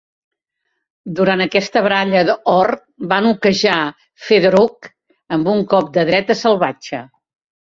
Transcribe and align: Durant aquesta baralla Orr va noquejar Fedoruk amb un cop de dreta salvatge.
Durant 1.17 1.43
aquesta 1.43 1.83
baralla 1.87 2.33
Orr 2.53 2.71
va 3.11 3.19
noquejar 3.27 3.77
Fedoruk 4.29 4.91
amb 5.39 5.53
un 5.53 5.63
cop 5.77 5.93
de 6.01 6.09
dreta 6.11 6.39
salvatge. 6.43 7.05